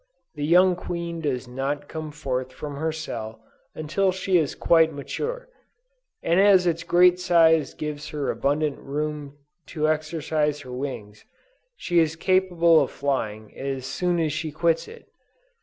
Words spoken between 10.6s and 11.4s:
her wings